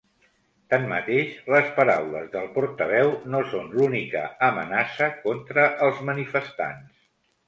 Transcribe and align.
Tanmateix, 0.73 1.33
les 1.55 1.67
paraules 1.75 2.31
del 2.35 2.47
portaveu 2.55 3.11
no 3.33 3.41
són 3.51 3.67
l’única 3.73 4.23
amenaça 4.47 5.11
contra 5.27 5.67
els 5.89 6.01
manifestants. 6.09 7.05